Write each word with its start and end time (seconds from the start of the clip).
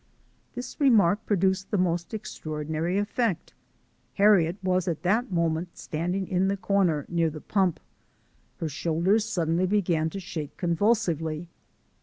This 0.55 0.79
remark 0.81 1.23
produced 1.27 1.69
the 1.69 1.77
most 1.77 2.11
extraordinary 2.11 2.97
effect. 2.97 3.53
Harriet 4.15 4.55
was 4.63 4.87
at 4.87 5.03
that 5.03 5.31
moment 5.31 5.77
standing 5.77 6.27
in 6.27 6.47
the 6.47 6.57
corner 6.57 7.05
near 7.07 7.29
the 7.29 7.39
pump. 7.39 7.79
Her 8.57 8.67
shoulders 8.69 9.25
suddenly 9.25 9.67
began 9.67 10.09
to 10.09 10.19
shake 10.19 10.57
convulsively. 10.57 11.49